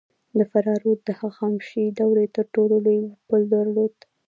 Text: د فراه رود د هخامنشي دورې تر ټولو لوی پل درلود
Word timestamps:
د 0.37 0.39
فراه 0.51 0.77
رود 0.83 0.99
د 1.05 1.09
هخامنشي 1.21 1.85
دورې 1.99 2.25
تر 2.35 2.45
ټولو 2.55 2.75
لوی 2.85 3.01
پل 3.27 3.41
درلود 3.53 3.95